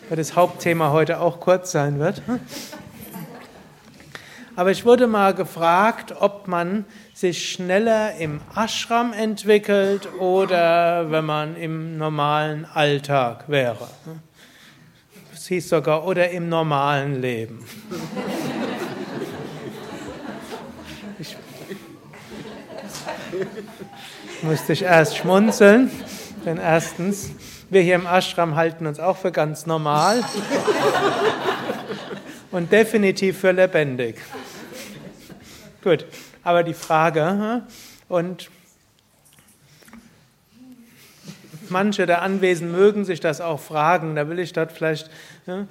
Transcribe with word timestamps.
weil 0.09 0.17
das 0.17 0.35
Hauptthema 0.35 0.93
heute 0.93 1.21
auch 1.21 1.41
kurz 1.41 1.73
sein 1.73 1.99
wird. 1.99 2.23
Aber 4.57 4.71
ich 4.71 4.87
wurde 4.87 5.07
mal 5.07 5.35
gefragt, 5.35 6.15
ob 6.19 6.49
man 6.49 6.87
sich 7.19 7.51
schneller 7.51 8.15
im 8.15 8.41
Ashram 8.55 9.13
entwickelt 9.13 10.09
oder 10.21 11.11
wenn 11.11 11.25
man 11.25 11.57
im 11.57 11.99
normalen 11.99 12.65
Alltag 12.65 13.49
wäre. 13.49 13.89
Es 15.35 15.49
hieß 15.49 15.69
sogar, 15.69 16.07
oder 16.07 16.31
im 16.31 16.49
normalen 16.49 17.21
Leben. 17.21 17.65
Ich 21.19 21.37
musste 24.43 24.73
ich 24.73 24.83
erst 24.83 25.17
schmunzeln, 25.17 25.91
denn 26.45 26.59
erstens, 26.59 27.33
wir 27.69 27.83
hier 27.83 27.97
im 27.97 28.07
Ashram 28.07 28.55
halten 28.55 28.87
uns 28.87 29.01
auch 29.01 29.17
für 29.17 29.33
ganz 29.33 29.67
normal 29.67 30.23
und 32.53 32.71
definitiv 32.71 33.41
für 33.41 33.51
lebendig. 33.51 34.19
Gut, 35.83 36.07
aber 36.49 36.63
die 36.63 36.73
Frage, 36.73 37.29
hm, 37.29 37.63
und 38.09 38.51
manche 41.69 42.07
der 42.07 42.23
Anwesenden 42.23 42.75
mögen 42.75 43.05
sich 43.05 43.21
das 43.21 43.43
auch 43.43 43.61
fragen, 43.61 44.17
da 44.17 44.31
will 44.31 44.39
ich 44.39 44.55
dort 44.55 44.73
vielleicht 44.73 45.11
hm, 45.45 45.69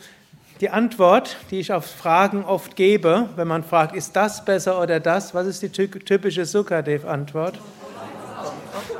die 0.61 0.69
Antwort, 0.69 1.37
die 1.49 1.59
ich 1.59 1.73
auf 1.73 1.85
Fragen 1.87 2.45
oft 2.45 2.75
gebe, 2.75 3.27
wenn 3.35 3.47
man 3.47 3.63
fragt, 3.63 3.95
ist 3.95 4.15
das 4.15 4.45
besser 4.45 4.79
oder 4.79 4.99
das, 4.99 5.33
was 5.33 5.47
ist 5.47 5.63
die 5.63 5.69
typische 5.69 6.45
Sukadev-Antwort? 6.45 7.59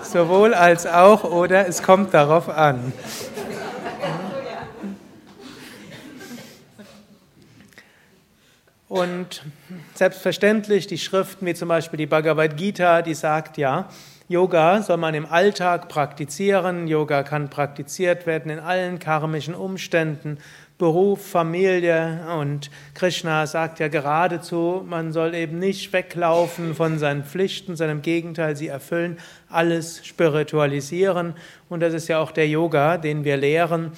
Sowohl 0.02 0.56
als 0.56 0.88
auch 0.88 1.24
oder 1.26 1.68
es 1.68 1.84
kommt 1.84 2.12
darauf 2.12 2.50
an. 2.50 2.92
Und 8.98 9.44
selbstverständlich 9.94 10.88
die 10.88 10.98
Schriften 10.98 11.46
wie 11.46 11.54
zum 11.54 11.68
Beispiel 11.68 11.98
die 11.98 12.08
Bhagavad 12.08 12.58
Gita, 12.58 13.04
die 13.04 13.14
sagt 13.14 13.58
ja, 13.58 13.90
Yoga 14.28 14.82
soll 14.82 14.98
man 14.98 15.14
im 15.14 15.28
Alltag 15.28 15.88
praktizieren. 15.88 16.88
Yoga 16.88 17.22
kann 17.22 17.52
praktiziert 17.52 18.26
werden 18.26 18.52
in 18.52 18.58
allen 18.60 18.98
karmischen 18.98 19.54
Umständen. 19.54 20.40
Beruf, 20.78 21.26
Familie. 21.26 22.20
Und 22.40 22.70
Krishna 22.94 23.48
sagt 23.48 23.80
ja 23.80 23.88
geradezu, 23.88 24.84
man 24.88 25.12
soll 25.12 25.34
eben 25.34 25.58
nicht 25.58 25.92
weglaufen 25.92 26.76
von 26.76 27.00
seinen 27.00 27.24
Pflichten, 27.24 27.76
sondern 27.76 27.98
im 27.98 28.02
Gegenteil 28.04 28.56
sie 28.56 28.68
erfüllen, 28.68 29.18
alles 29.50 30.06
spiritualisieren. 30.06 31.34
Und 31.68 31.80
das 31.80 31.96
ist 31.96 32.08
ja 32.10 32.20
auch 32.20 32.32
der 32.32 32.48
Yoga, 32.48 32.98
den 32.98 33.24
wir 33.24 33.38
lehren, 33.38 33.92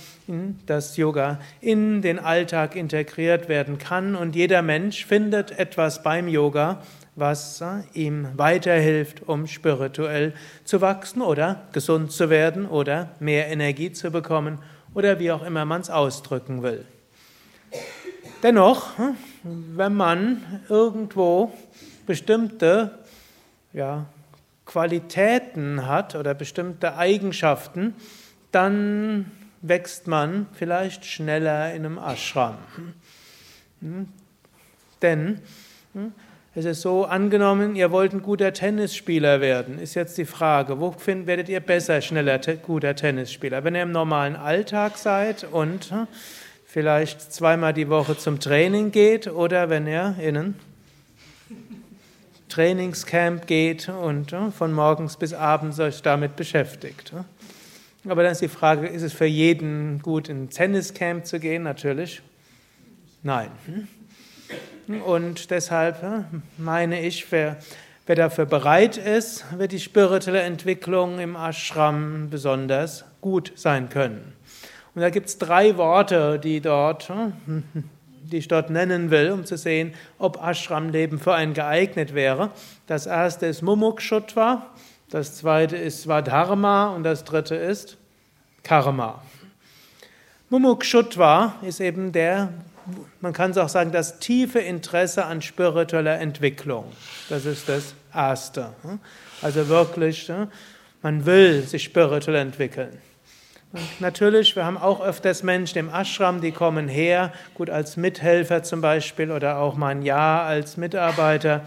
dass 0.66 0.96
Yoga 0.96 1.40
in 1.60 2.02
den 2.02 2.18
Alltag 2.18 2.78
integriert 2.78 3.50
werden 3.50 3.78
kann. 3.78 4.16
Und 4.16 4.36
jeder 4.36 4.62
Mensch 4.62 5.06
findet 5.06 5.60
etwas 5.60 6.02
beim 6.02 6.30
Yoga, 6.30 6.82
was 7.16 7.60
äh, 7.60 7.82
ihm 7.94 8.30
weiterhilft, 8.38 9.28
um 9.28 9.46
spirituell 9.46 10.34
zu 10.64 10.80
wachsen 10.80 11.22
oder 11.22 11.64
gesund 11.74 12.14
zu 12.14 12.30
werden 12.30 12.66
oder 12.66 13.10
mehr 13.20 13.50
Energie 13.50 13.92
zu 13.92 14.10
bekommen 14.12 14.60
oder 14.94 15.20
wie 15.20 15.32
auch 15.32 15.44
immer 15.44 15.66
man 15.66 15.82
es 15.82 15.90
ausdrücken 15.90 16.64
will. 16.64 16.86
Dennoch, 18.42 18.98
hm, 18.98 19.16
wenn 19.44 19.94
man 19.96 20.62
irgendwo 20.70 21.52
bestimmte 22.06 23.00
ja, 23.74 24.06
Qualitäten 24.66 25.86
hat 25.86 26.16
oder 26.16 26.34
bestimmte 26.34 26.96
Eigenschaften, 26.96 27.96
dann 28.52 29.32
wächst 29.62 30.08
man 30.08 30.48
vielleicht 30.54 31.06
schneller 31.06 31.74
in 31.74 31.86
einem 31.86 31.98
Ashram. 31.98 32.58
Hm, 33.82 34.08
denn 35.02 35.42
hm, 35.94 36.14
es 36.60 36.66
ist 36.66 36.82
so 36.82 37.06
angenommen, 37.06 37.78
ihr 37.78 37.90
wollt 37.90 38.12
ein 38.12 38.22
guter 38.22 38.52
Tennisspieler 38.52 39.40
werden, 39.40 39.80
ist 39.80 39.96
jetzt 39.96 40.18
die 40.18 40.26
Frage, 40.26 40.78
wo 40.82 40.92
find, 40.92 41.26
werdet 41.26 41.48
ihr 41.48 41.62
besser, 41.62 42.02
schneller 42.02 42.38
guter 42.62 42.96
Tennisspieler? 42.96 43.64
Wenn 43.64 43.76
ihr 43.76 43.84
im 43.84 43.94
normalen 43.94 44.36
Alltag 44.36 44.98
seid 44.98 45.46
und 45.46 45.90
hm, 45.90 46.08
vielleicht 46.66 47.32
zweimal 47.32 47.74
die 47.74 47.88
Woche 47.88 48.18
zum 48.18 48.42
Training 48.42 48.92
geht 48.92 49.28
oder 49.28 49.70
wenn 49.70 49.88
ihr 49.88 50.16
in 50.22 50.36
ein 50.36 50.56
Trainingscamp 52.50 53.48
geht 53.48 53.88
und 53.88 54.34
hm, 54.34 54.52
von 54.52 54.74
morgens 54.74 55.16
bis 55.16 55.34
abends 55.34 55.80
euch 55.80 56.02
damit 56.02 56.36
beschäftigt. 56.36 57.14
Hm. 57.14 57.24
Aber 58.12 58.24
dann 58.24 58.34
ist 58.34 58.42
die 58.42 58.50
Frage, 58.50 58.88
ist 58.88 59.04
es 59.04 59.14
für 59.14 59.26
jeden 59.26 60.02
gut, 60.02 60.28
in 60.28 60.44
ein 60.44 60.50
Tenniscamp 60.50 61.26
zu 61.26 61.40
gehen? 61.40 61.64
Natürlich. 61.64 62.22
Nein. 63.24 63.50
Und 64.90 65.52
deshalb 65.52 66.26
meine 66.58 67.02
ich, 67.06 67.32
wer, 67.32 67.58
wer 68.08 68.16
dafür 68.16 68.46
bereit 68.46 68.98
ist, 68.98 69.46
wird 69.56 69.72
die 69.72 69.80
spirituelle 69.80 70.42
Entwicklung 70.42 71.20
im 71.20 71.36
Ashram 71.36 72.32
besonders 72.32 73.06
gut 73.22 73.52
sein 73.56 73.90
können. 73.90 74.34
Und 74.96 75.02
da 75.04 75.12
gibt 75.12 75.30
es 75.30 75.38
drei 75.38 75.78
Worte, 75.78 76.40
die, 76.40 76.60
dort, 76.60 77.12
die 78.24 78.38
ich 78.38 78.48
dort 78.48 78.72
nennen 78.72 79.12
will, 79.12 79.30
um 79.30 79.46
zu 79.46 79.58
sehen, 79.58 79.94
ob 80.18 80.44
Ashram-Leben 80.44 81.20
für 81.20 81.36
einen 81.36 81.54
geeignet 81.54 82.16
wäre. 82.16 82.50
Das 82.88 83.06
erste 83.06 83.46
ist 83.46 83.62
Mumukshutva, 83.62 84.66
das 85.12 85.36
zweite 85.36 85.78
ist 85.78 86.02
Svadharma 86.02 86.96
und 86.96 87.04
das 87.04 87.26
dritte 87.26 87.54
ist 87.56 87.98
Karma. 88.64 89.22
Mumukshutva 90.50 91.58
ist 91.62 91.80
eben 91.80 92.12
der 92.12 92.50
man 93.22 93.34
kann 93.34 93.52
es 93.52 93.58
auch 93.58 93.70
sagen, 93.70 93.92
das 93.92 94.20
tiefe 94.20 94.60
Interesse 94.60 95.26
an 95.26 95.42
spiritueller 95.42 96.20
Entwicklung. 96.20 96.86
Das 97.30 97.46
ist 97.46 97.70
das 97.70 97.94
Erste. 98.14 98.74
Also 99.42 99.68
wirklich, 99.68 100.32
man 101.02 101.26
will 101.26 101.64
sich 101.64 101.84
spirituell 101.84 102.38
entwickeln. 102.38 102.98
Und 103.72 104.02
natürlich, 104.02 104.56
wir 104.56 104.66
haben 104.66 104.78
auch 104.78 105.00
öfters 105.00 105.44
Menschen 105.44 105.78
im 105.78 105.90
Ashram, 105.90 106.42
die 106.42 106.52
kommen 106.52 106.88
her, 106.88 107.32
gut 107.54 107.70
als 107.70 107.98
Mithelfer 107.98 108.64
zum 108.64 108.82
Beispiel 108.82 109.32
oder 109.32 109.60
auch 109.60 109.76
mal 109.76 109.90
ein 109.90 110.02
Jahr 110.02 110.46
als 110.46 110.76
Mitarbeiter 110.76 111.62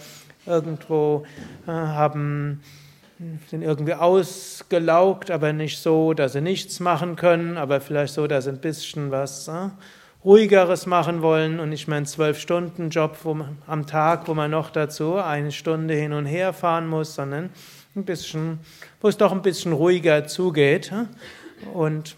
irgendwo, 0.44 1.25
äh, 1.69 1.71
haben, 1.71 2.61
sind 3.49 3.62
irgendwie 3.62 3.94
ausgelaugt, 3.94 5.31
aber 5.31 5.53
nicht 5.53 5.78
so, 5.78 6.12
dass 6.12 6.32
sie 6.32 6.41
nichts 6.41 6.81
machen 6.81 7.15
können, 7.15 7.56
aber 7.56 7.81
vielleicht 7.81 8.15
so, 8.15 8.27
dass 8.27 8.44
sie 8.44 8.50
ein 8.50 8.59
bisschen 8.59 9.12
was 9.12 9.44
ruhigeres 10.25 10.87
machen 10.87 11.22
wollen 11.22 11.59
und 11.59 11.71
nicht 11.71 11.88
mehr 11.88 11.97
einen 11.97 12.06
Zwölf-Stunden-Job 12.06 13.19
am 13.66 13.87
Tag, 13.87 14.28
wo 14.28 14.34
man 14.34 14.50
noch 14.50 14.71
dazu 14.71 15.16
eine 15.16 15.53
Stunde 15.53 15.94
hin 15.94 16.12
und 16.12 16.27
her 16.27 16.53
fahren 16.53 16.87
muss, 16.87 17.15
sondern 17.15 17.50
ein 17.97 18.05
bisschen, 18.05 18.61
wo 19.00 19.08
es 19.08 19.17
doch 19.17 19.32
ein 19.32 19.43
bisschen 19.43 19.73
ruhiger 19.73 20.26
zugeht 20.26 20.93
und 21.75 22.17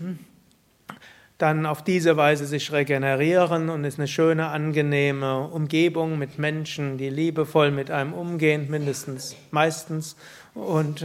dann 1.38 1.66
auf 1.66 1.82
diese 1.82 2.16
Weise 2.16 2.46
sich 2.46 2.72
regenerieren 2.72 3.68
und 3.68 3.84
es 3.84 3.94
ist 3.94 4.00
eine 4.00 4.08
schöne, 4.08 4.48
angenehme 4.48 5.48
Umgebung 5.48 6.18
mit 6.18 6.38
Menschen, 6.38 6.96
die 6.96 7.10
liebevoll 7.10 7.70
mit 7.70 7.90
einem 7.90 8.12
umgehen, 8.12 8.70
mindestens, 8.70 9.34
meistens, 9.50 10.16
und 10.54 11.04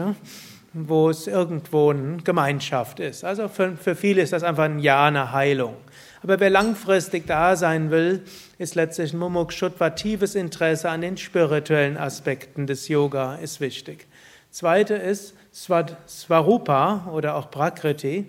wo 0.74 1.09
es 1.09 1.25
irgendwo 1.25 1.89
eine 1.89 2.18
Gemeinschaft 2.18 3.00
ist. 3.00 3.24
Also 3.24 3.47
für, 3.47 3.75
für 3.75 3.95
viele 3.95 4.21
ist 4.21 4.33
das 4.33 4.44
einfach 4.44 4.65
ein 4.65 4.79
Jahr 4.79 5.07
eine 5.07 5.31
Heilung. 5.31 5.75
Aber 6.21 6.39
wer 6.39 6.50
langfristig 6.50 7.27
da 7.27 7.56
sein 7.56 7.92
will, 7.92 8.24
ist 8.57 8.75
letztlich 8.75 9.13
Mumukshutva, 9.13 9.92
tiefes 9.92 10.36
Interesse 10.36 10.89
an 10.89 11.01
den 11.01 11.18
spirituellen 11.18 11.98
Aspekten 11.98 12.68
des 12.68 12.88
Yoga 12.88 13.36
ist 13.36 13.62
wichtig. 13.62 14.07
Zweite 14.51 14.95
ist 14.95 15.33
Swarupa 15.54 17.10
oder 17.13 17.36
auch 17.36 17.50
Prakriti. 17.51 18.25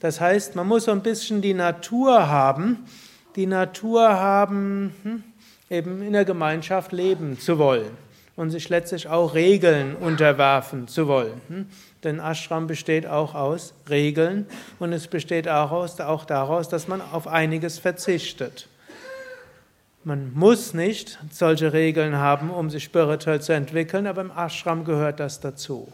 Das 0.00 0.20
heißt, 0.20 0.56
man 0.56 0.66
muss 0.66 0.84
so 0.84 0.90
ein 0.90 1.02
bisschen 1.02 1.40
die 1.40 1.54
Natur 1.54 2.28
haben, 2.28 2.84
die 3.36 3.46
Natur 3.46 4.10
haben, 4.10 4.94
hm, 5.02 5.22
eben 5.70 6.02
in 6.02 6.12
der 6.12 6.24
Gemeinschaft 6.24 6.92
leben 6.92 7.38
zu 7.38 7.58
wollen 7.58 7.90
und 8.36 8.50
sich 8.50 8.68
letztlich 8.68 9.08
auch 9.08 9.34
Regeln 9.34 9.94
unterwerfen 9.96 10.88
zu 10.88 11.06
wollen. 11.06 11.68
Denn 12.04 12.18
Ashram 12.18 12.66
besteht 12.66 13.06
auch 13.06 13.34
aus 13.34 13.74
Regeln 13.88 14.46
und 14.78 14.92
es 14.92 15.06
besteht 15.06 15.48
auch, 15.48 15.70
aus, 15.70 16.00
auch 16.00 16.24
daraus, 16.24 16.68
dass 16.68 16.88
man 16.88 17.00
auf 17.00 17.28
einiges 17.28 17.78
verzichtet. 17.78 18.68
Man 20.04 20.32
muss 20.34 20.74
nicht 20.74 21.20
solche 21.30 21.72
Regeln 21.72 22.16
haben, 22.16 22.50
um 22.50 22.70
sich 22.70 22.82
spirituell 22.82 23.40
zu 23.40 23.52
entwickeln, 23.52 24.08
aber 24.08 24.22
im 24.22 24.32
Ashram 24.36 24.84
gehört 24.84 25.20
das 25.20 25.38
dazu. 25.38 25.92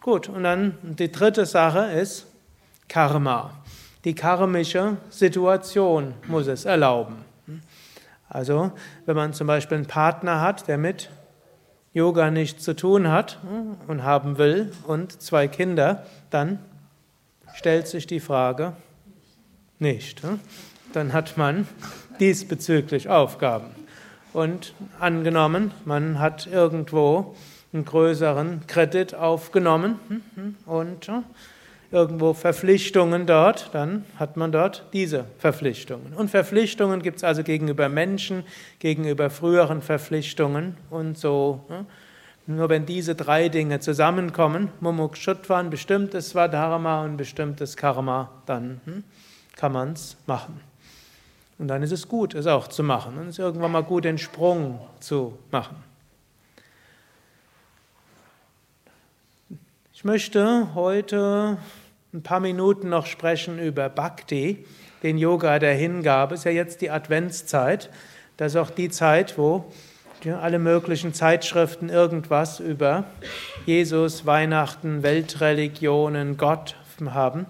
Gut, 0.00 0.28
und 0.28 0.44
dann 0.44 0.78
die 0.82 1.10
dritte 1.10 1.44
Sache 1.44 1.90
ist 1.92 2.26
Karma. 2.88 3.52
Die 4.04 4.14
karmische 4.14 4.96
Situation 5.10 6.14
muss 6.28 6.46
es 6.46 6.64
erlauben. 6.64 7.24
Also, 8.28 8.72
wenn 9.06 9.16
man 9.16 9.32
zum 9.32 9.46
Beispiel 9.46 9.76
einen 9.76 9.86
Partner 9.86 10.40
hat, 10.40 10.66
der 10.68 10.78
mit 10.78 11.10
Yoga 11.94 12.30
nichts 12.30 12.64
zu 12.64 12.74
tun 12.74 13.08
hat 13.08 13.38
und 13.86 14.02
haben 14.02 14.38
will 14.38 14.72
und 14.86 15.20
zwei 15.20 15.46
Kinder, 15.46 16.06
dann 16.30 16.58
stellt 17.54 17.86
sich 17.86 18.06
die 18.06 18.20
Frage 18.20 18.72
nicht. 19.78 20.22
Dann 20.94 21.12
hat 21.12 21.36
man 21.36 21.68
diesbezüglich 22.18 23.08
Aufgaben. 23.08 23.66
Und 24.32 24.74
angenommen, 25.00 25.72
man 25.84 26.18
hat 26.18 26.46
irgendwo 26.46 27.36
einen 27.72 27.84
größeren 27.84 28.66
Kredit 28.66 29.14
aufgenommen 29.14 29.98
und 30.64 31.10
irgendwo 31.92 32.32
Verpflichtungen 32.32 33.26
dort, 33.26 33.68
dann 33.72 34.06
hat 34.18 34.36
man 34.38 34.50
dort 34.50 34.86
diese 34.94 35.26
Verpflichtungen. 35.38 36.14
Und 36.14 36.30
Verpflichtungen 36.30 37.02
gibt 37.02 37.18
es 37.18 37.24
also 37.24 37.42
gegenüber 37.42 37.90
Menschen, 37.90 38.44
gegenüber 38.78 39.28
früheren 39.28 39.82
Verpflichtungen 39.82 40.76
und 40.88 41.18
so. 41.18 41.60
Nur 42.46 42.70
wenn 42.70 42.86
diese 42.86 43.14
drei 43.14 43.50
Dinge 43.50 43.78
zusammenkommen, 43.80 44.70
Mumukshutva, 44.80 45.60
ein 45.60 45.70
bestimmtes 45.70 46.30
Svadharma 46.30 47.04
und 47.04 47.12
ein 47.12 47.16
bestimmtes 47.18 47.76
Karma, 47.76 48.30
dann 48.46 48.80
hm, 48.84 49.04
kann 49.54 49.72
man 49.72 49.92
es 49.92 50.16
machen. 50.26 50.60
Und 51.58 51.68
dann 51.68 51.82
ist 51.82 51.92
es 51.92 52.08
gut, 52.08 52.34
es 52.34 52.46
auch 52.46 52.68
zu 52.68 52.82
machen. 52.82 53.18
Und 53.18 53.24
es 53.24 53.34
ist 53.34 53.38
irgendwann 53.38 53.70
mal 53.70 53.84
gut, 53.84 54.04
den 54.04 54.18
Sprung 54.18 54.80
zu 54.98 55.38
machen. 55.50 55.76
Ich 59.92 60.04
möchte 60.04 60.74
heute 60.74 61.58
ein 62.14 62.22
paar 62.22 62.40
Minuten 62.40 62.90
noch 62.90 63.06
sprechen 63.06 63.58
über 63.58 63.88
Bhakti, 63.88 64.66
den 65.02 65.16
Yoga 65.16 65.58
der 65.58 65.74
Hingabe. 65.74 66.34
Es 66.34 66.40
ist 66.40 66.44
ja 66.44 66.50
jetzt 66.50 66.82
die 66.82 66.90
Adventszeit. 66.90 67.88
Das 68.36 68.52
ist 68.52 68.56
auch 68.56 68.68
die 68.68 68.90
Zeit, 68.90 69.38
wo 69.38 69.72
alle 70.40 70.58
möglichen 70.58 71.14
Zeitschriften 71.14 71.88
irgendwas 71.88 72.60
über 72.60 73.04
Jesus, 73.64 74.26
Weihnachten, 74.26 75.02
Weltreligionen, 75.02 76.36
Gott 76.36 76.76
haben. 77.06 77.46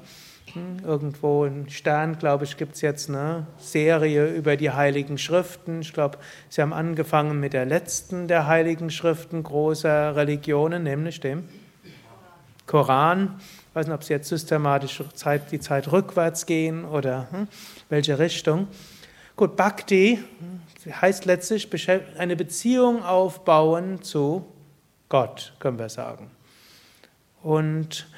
Irgendwo 0.87 1.45
in 1.45 1.69
Stern, 1.69 2.19
glaube 2.19 2.45
ich, 2.45 2.57
gibt 2.57 2.77
es 2.77 2.83
jetzt 2.83 3.09
eine 3.09 3.47
Serie 3.59 4.29
über 4.29 4.57
die 4.57 4.71
Heiligen 4.71 5.19
Schriften. 5.19 5.81
Ich 5.81 5.93
glaube, 5.93 6.19
sie 6.49 6.63
haben 6.63 6.73
angefangen 6.73 7.41
mit 7.41 7.53
der 7.53 7.65
letzten 7.65 8.29
der 8.29 8.47
Heiligen 8.47 8.91
Schriften 8.91 9.43
großer 9.43 10.15
Religionen, 10.15 10.85
nämlich 10.85 11.21
dem 11.21 11.49
Koran. 12.67 13.41
Ich 13.73 13.77
weiß 13.77 13.87
nicht, 13.87 13.95
ob 13.95 14.05
sie 14.05 14.13
jetzt 14.13 14.29
systematisch 14.29 15.03
die 15.51 15.59
Zeit 15.59 15.91
rückwärts 15.91 16.45
gehen 16.45 16.85
oder 16.85 17.29
hm, 17.31 17.49
welche 17.89 18.19
Richtung. 18.19 18.69
Gut, 19.35 19.57
Bhakti 19.57 20.23
heißt 21.01 21.25
letztlich 21.25 21.71
eine 22.19 22.37
Beziehung 22.37 23.03
aufbauen 23.03 24.03
zu 24.03 24.45
Gott, 25.09 25.55
können 25.59 25.79
wir 25.79 25.89
sagen. 25.89 26.31
Und, 27.43 28.09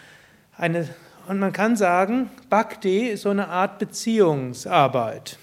eine, 0.56 0.88
und 1.28 1.38
man 1.38 1.52
kann 1.52 1.76
sagen, 1.76 2.30
Bhakti 2.50 3.06
ist 3.10 3.22
so 3.22 3.30
eine 3.30 3.46
Art 3.46 3.78
Beziehungsarbeit. 3.78 5.38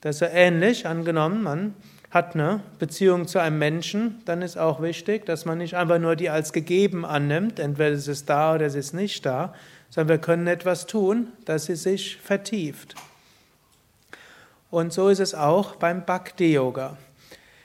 Das 0.00 0.14
ist 0.14 0.20
ja 0.20 0.28
ähnlich, 0.28 0.86
angenommen, 0.86 1.42
man 1.42 1.74
hat 2.10 2.34
eine 2.34 2.60
Beziehung 2.78 3.28
zu 3.28 3.38
einem 3.38 3.58
Menschen, 3.58 4.20
dann 4.24 4.42
ist 4.42 4.58
auch 4.58 4.82
wichtig, 4.82 5.26
dass 5.26 5.44
man 5.44 5.58
nicht 5.58 5.74
einfach 5.74 5.98
nur 5.98 6.16
die 6.16 6.28
als 6.28 6.52
gegeben 6.52 7.04
annimmt, 7.04 7.60
entweder 7.60 7.92
es 7.92 8.08
ist 8.08 8.28
da 8.28 8.54
oder 8.54 8.66
es 8.66 8.74
ist 8.74 8.92
nicht 8.92 9.24
da, 9.24 9.54
sondern 9.90 10.16
wir 10.16 10.20
können 10.20 10.46
etwas 10.48 10.86
tun, 10.86 11.28
dass 11.44 11.66
sie 11.66 11.76
sich 11.76 12.16
vertieft. 12.16 12.96
Und 14.70 14.92
so 14.92 15.08
ist 15.08 15.20
es 15.20 15.34
auch 15.34 15.76
beim 15.76 16.04
Bhakti 16.04 16.52
Yoga. 16.52 16.96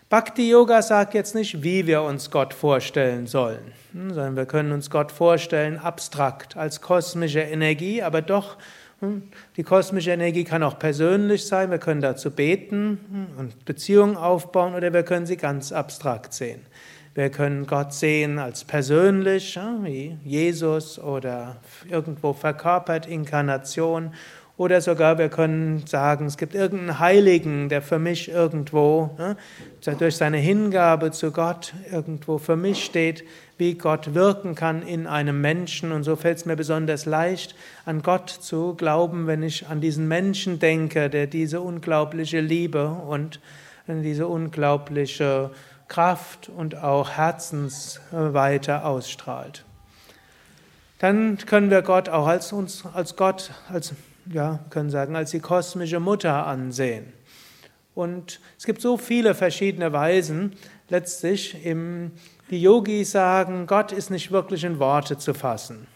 Bhakti 0.10 0.50
Yoga 0.50 0.84
sagt 0.84 1.16
jetzt 1.16 1.34
nicht, 1.34 1.64
wie 1.64 1.88
wir 1.88 2.04
uns 2.04 2.30
Gott 2.30 2.54
vorstellen 2.54 3.26
sollen, 3.26 3.74
hm, 3.92 4.14
sondern 4.14 4.36
wir 4.36 4.46
können 4.46 4.72
uns 4.72 4.92
Gott 4.92 5.12
vorstellen 5.12 5.80
abstrakt 5.80 6.56
als 6.56 6.82
kosmische 6.82 7.42
Energie, 7.42 8.04
aber 8.04 8.22
doch? 8.22 8.58
Die 9.58 9.64
kosmische 9.64 10.12
Energie 10.12 10.44
kann 10.44 10.64
auch 10.64 10.80
persönlich 10.80 11.46
sein, 11.46 11.70
wir 11.70 11.80
können 11.80 12.02
dazu 12.02 12.32
beten 12.32 13.00
hm, 13.10 13.28
und 13.38 13.66
Beziehungen 13.66 14.16
aufbauen 14.16 14.74
oder 14.74 14.94
wir 14.94 15.04
können 15.04 15.26
sie 15.26 15.38
ganz 15.38 15.72
abstrakt 15.72 16.34
sehen. 16.34 16.62
Wir 17.14 17.30
können 17.30 17.66
Gott 17.66 17.94
sehen 17.94 18.40
als 18.40 18.66
persönlich, 18.66 19.58
wie 19.84 20.18
Jesus 20.26 21.00
oder 21.00 21.58
irgendwo 21.90 22.34
verkörpert, 22.34 23.08
Inkarnation 23.08 24.14
oder 24.58 24.80
sogar 24.80 25.18
wir 25.18 25.28
können 25.28 25.86
sagen, 25.86 26.28
es 26.28 26.38
gibt 26.38 26.56
irgendeinen 26.56 27.00
Heiligen, 27.00 27.68
der 27.68 27.82
für 27.82 28.00
mich 28.00 28.30
irgendwo 28.30 29.10
ne, 29.18 29.36
durch 30.00 30.16
seine 30.16 30.38
Hingabe 30.38 31.12
zu 31.12 31.32
Gott 31.32 31.74
irgendwo 31.92 32.38
für 32.38 32.56
mich 32.56 32.86
steht, 32.86 33.26
wie 33.58 33.74
Gott 33.74 34.14
wirken 34.14 34.56
kann 34.56 34.82
in 34.82 35.08
einem 35.08 35.42
Menschen. 35.42 35.92
Und 35.92 36.04
so 36.04 36.16
fällt 36.16 36.38
es 36.38 36.46
mir 36.46 36.56
besonders 36.56 37.06
leicht, 37.06 37.56
an 37.86 38.02
Gott 38.02 38.30
zu 38.30 38.76
glauben, 38.76 39.28
wenn 39.28 39.44
ich 39.44 39.68
an 39.68 39.82
diesen 39.82 40.08
Menschen 40.08 40.60
denke, 40.60 41.10
der 41.10 41.28
diese 41.28 41.60
unglaubliche 41.60 42.40
Liebe 42.40 42.88
und 42.88 43.42
diese 43.88 44.28
unglaubliche 44.28 45.52
Kraft 45.90 46.50
und 46.50 46.82
auch 46.82 47.12
Herzensweite 47.12 48.84
ausstrahlt. 48.86 49.66
Dann 51.00 51.38
können 51.46 51.70
wir 51.70 51.82
Gott 51.82 52.08
auch 52.08 52.26
als 52.26 52.54
uns, 52.54 52.86
als 52.94 53.16
Gott, 53.18 53.52
als 53.70 53.94
ja, 54.32 54.60
können 54.70 54.90
sagen, 54.90 55.16
als 55.16 55.32
die 55.32 55.40
kosmische 55.40 56.00
Mutter 56.00 56.46
ansehen. 56.46 57.14
Und 57.94 58.42
es 58.58 58.66
gibt 58.66 58.82
so 58.82 58.98
viele 58.98 59.34
verschiedene 59.34 59.94
Weisen, 59.94 60.54
letztlich 60.90 61.66
im, 61.66 62.12
die 62.50 62.62
Yogis 62.62 63.12
sagen, 63.12 63.68
Gott 63.68 63.92
ist 63.92 64.12
nicht 64.12 64.32
wirklich 64.32 64.64
in 64.64 64.80
Worte 64.80 65.18
zu 65.18 65.34
fassen. 65.34 65.88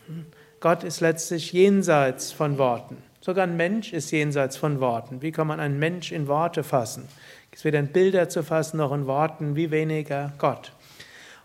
Gott 0.61 0.83
ist 0.83 1.01
letztlich 1.01 1.51
jenseits 1.51 2.31
von 2.31 2.57
Worten. 2.57 2.97
Sogar 3.21 3.45
ein 3.45 3.57
Mensch 3.57 3.91
ist 3.91 4.11
jenseits 4.11 4.55
von 4.55 4.79
Worten. 4.79 5.21
Wie 5.21 5.31
kann 5.31 5.47
man 5.47 5.59
einen 5.59 5.77
Mensch 5.77 6.11
in 6.11 6.27
Worte 6.27 6.63
fassen? 6.63 7.07
Es 7.51 7.65
weder 7.65 7.79
in 7.79 7.87
Bilder 7.87 8.29
zu 8.29 8.43
fassen 8.43 8.77
noch 8.77 8.93
in 8.93 9.05
Worten, 9.05 9.55
wie 9.57 9.71
weniger 9.71 10.31
Gott. 10.37 10.71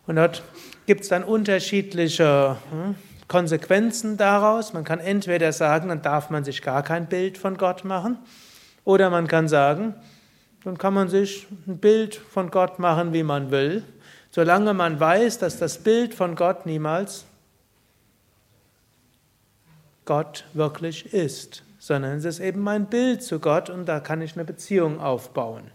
Und 0.06 0.16
dort 0.16 0.44
gibt 0.86 1.00
es 1.00 1.08
dann 1.08 1.24
unterschiedliche 1.24 2.56
hm, 2.70 2.94
Konsequenzen 3.28 4.16
daraus. 4.16 4.72
Man 4.72 4.84
kann 4.84 5.00
entweder 5.00 5.52
sagen, 5.52 5.88
dann 5.88 6.02
darf 6.02 6.30
man 6.30 6.44
sich 6.44 6.62
gar 6.62 6.82
kein 6.82 7.06
Bild 7.06 7.38
von 7.38 7.56
Gott 7.56 7.84
machen, 7.84 8.18
oder 8.84 9.08
man 9.08 9.26
kann 9.26 9.48
sagen, 9.48 9.94
dann 10.64 10.78
kann 10.78 10.94
man 10.94 11.08
sich 11.08 11.46
ein 11.66 11.78
Bild 11.78 12.14
von 12.14 12.50
Gott 12.50 12.78
machen, 12.78 13.12
wie 13.12 13.22
man 13.22 13.50
will, 13.50 13.82
solange 14.30 14.74
man 14.74 14.98
weiß, 15.00 15.38
dass 15.38 15.58
das 15.58 15.78
Bild 15.78 16.14
von 16.14 16.36
Gott 16.36 16.66
niemals 16.66 17.24
Gott 20.04 20.44
wirklich 20.52 21.12
ist, 21.14 21.62
sondern 21.78 22.18
es 22.18 22.24
ist 22.24 22.40
eben 22.40 22.60
mein 22.60 22.86
Bild 22.86 23.22
zu 23.22 23.40
Gott 23.40 23.70
und 23.70 23.86
da 23.86 24.00
kann 24.00 24.20
ich 24.20 24.34
eine 24.34 24.44
Beziehung 24.44 25.00
aufbauen. 25.00 25.70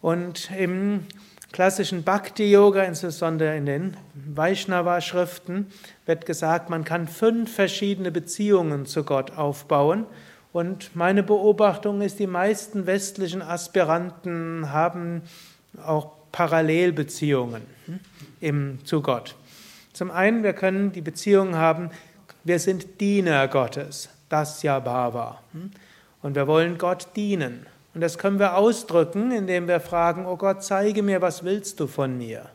Und 0.00 0.50
im 0.50 1.06
klassischen 1.52 2.02
Bhakti-Yoga, 2.02 2.82
insbesondere 2.82 3.56
in 3.56 3.66
den 3.66 3.96
Vaishnava-Schriften, 4.14 5.66
wird 6.06 6.26
gesagt, 6.26 6.70
man 6.70 6.84
kann 6.84 7.06
fünf 7.06 7.54
verschiedene 7.54 8.10
Beziehungen 8.10 8.86
zu 8.86 9.04
Gott 9.04 9.32
aufbauen. 9.36 10.06
Und 10.52 10.96
meine 10.96 11.22
Beobachtung 11.22 12.00
ist, 12.00 12.18
die 12.18 12.26
meisten 12.26 12.86
westlichen 12.86 13.42
Aspiranten 13.42 14.72
haben 14.72 15.22
auch 15.84 16.12
Parallelbeziehungen 16.32 17.62
hm, 18.40 18.78
zu 18.84 19.02
Gott. 19.02 19.36
Zum 19.92 20.10
einen, 20.10 20.42
wir 20.42 20.54
können 20.54 20.92
die 20.92 21.02
Beziehung 21.02 21.56
haben, 21.56 21.90
wir 22.44 22.58
sind 22.58 23.00
Diener 23.00 23.46
Gottes, 23.48 24.08
das 24.28 24.62
ja 24.62 24.78
Bhava. 24.80 25.40
Hm. 25.52 25.70
Und 26.22 26.34
wir 26.34 26.46
wollen 26.46 26.78
Gott 26.78 27.08
dienen. 27.14 27.66
Und 27.94 28.00
das 28.00 28.18
können 28.18 28.38
wir 28.38 28.56
ausdrücken, 28.56 29.30
indem 29.32 29.68
wir 29.68 29.80
fragen, 29.80 30.26
oh 30.26 30.36
Gott, 30.36 30.62
zeige 30.62 31.02
mir, 31.02 31.20
was 31.20 31.44
willst 31.44 31.78
du 31.80 31.86
von 31.86 32.16
mir? 32.16 32.48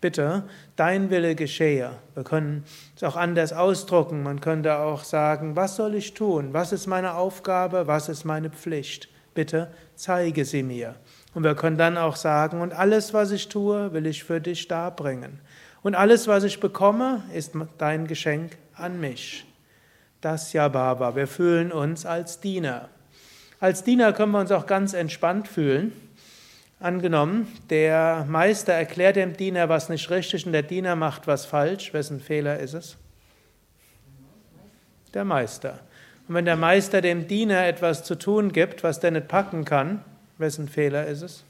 Bitte, 0.00 0.44
dein 0.76 1.10
Wille 1.10 1.34
geschehe. 1.34 1.90
Wir 2.14 2.24
können 2.24 2.64
es 2.96 3.02
auch 3.02 3.16
anders 3.16 3.52
ausdrucken. 3.52 4.22
Man 4.22 4.40
könnte 4.40 4.78
auch 4.78 5.04
sagen, 5.04 5.56
was 5.56 5.76
soll 5.76 5.94
ich 5.94 6.14
tun? 6.14 6.54
Was 6.54 6.72
ist 6.72 6.86
meine 6.86 7.14
Aufgabe? 7.14 7.86
Was 7.86 8.08
ist 8.08 8.24
meine 8.24 8.48
Pflicht? 8.48 9.08
Bitte, 9.34 9.70
zeige 9.96 10.44
sie 10.46 10.62
mir. 10.62 10.94
Und 11.34 11.44
wir 11.44 11.54
können 11.54 11.76
dann 11.76 11.98
auch 11.98 12.16
sagen, 12.16 12.62
und 12.62 12.72
alles, 12.72 13.12
was 13.12 13.30
ich 13.30 13.48
tue, 13.48 13.92
will 13.92 14.06
ich 14.06 14.24
für 14.24 14.40
dich 14.40 14.68
darbringen. 14.68 15.40
Und 15.82 15.94
alles, 15.94 16.28
was 16.28 16.44
ich 16.44 16.60
bekomme, 16.60 17.22
ist 17.34 17.52
dein 17.76 18.06
Geschenk 18.06 18.56
an 18.74 19.00
mich. 19.00 19.44
Das 20.20 20.52
ja, 20.52 20.68
Baba, 20.68 21.14
wir 21.14 21.26
fühlen 21.26 21.72
uns 21.72 22.06
als 22.06 22.40
Diener. 22.40 22.88
Als 23.60 23.84
Diener 23.84 24.14
können 24.14 24.32
wir 24.32 24.40
uns 24.40 24.52
auch 24.52 24.66
ganz 24.66 24.94
entspannt 24.94 25.46
fühlen. 25.46 25.92
Angenommen, 26.80 27.46
der 27.68 28.24
Meister 28.26 28.72
erklärt 28.72 29.16
dem 29.16 29.36
Diener 29.36 29.68
was 29.68 29.90
nicht 29.90 30.08
richtig 30.08 30.46
und 30.46 30.52
der 30.52 30.62
Diener 30.62 30.96
macht 30.96 31.26
was 31.26 31.44
falsch. 31.44 31.92
Wessen 31.92 32.20
Fehler 32.20 32.58
ist 32.58 32.72
es? 32.72 32.96
Der 35.12 35.26
Meister. 35.26 35.80
Und 36.26 36.36
wenn 36.36 36.46
der 36.46 36.56
Meister 36.56 37.02
dem 37.02 37.28
Diener 37.28 37.66
etwas 37.66 38.02
zu 38.02 38.14
tun 38.14 38.50
gibt, 38.50 38.82
was 38.82 38.98
der 38.98 39.10
nicht 39.10 39.28
packen 39.28 39.66
kann, 39.66 40.02
wessen 40.38 40.66
Fehler 40.66 41.06
ist 41.06 41.20
es? 41.20 41.44